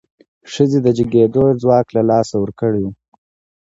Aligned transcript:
ښځې 0.51 0.79
د 0.85 0.87
جګېدو 0.97 1.43
ځواک 1.61 1.87
له 1.95 2.01
لاسه 2.09 2.35
ورکړی 2.39 2.81
و. 2.85 2.87